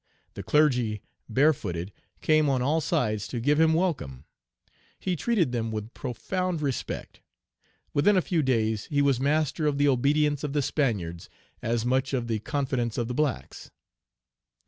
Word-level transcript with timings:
The 0.33 0.41
clergy, 0.41 1.03
barefooted, 1.29 1.93
came 2.21 2.49
on 2.49 2.63
all 2.63 2.81
sides 2.81 3.27
to 3.27 3.39
give 3.39 3.59
him 3.59 3.75
welcome. 3.75 4.25
He 4.99 5.15
treated 5.15 5.51
them 5.51 5.71
with 5.71 5.93
profound 5.93 6.59
respect. 6.59 7.21
Within 7.93 8.17
a 8.17 8.21
few 8.23 8.41
days 8.41 8.85
he 8.85 9.03
was 9.03 9.19
master 9.19 9.67
of 9.67 9.77
the 9.77 9.87
obedience 9.87 10.43
of 10.43 10.53
the 10.53 10.63
Spaniards 10.63 11.29
as 11.61 11.85
much 11.85 12.15
as 12.15 12.17
of 12.17 12.27
the 12.29 12.39
confidence 12.39 12.97
of 12.97 13.09
the 13.09 13.13
blacks. 13.13 13.69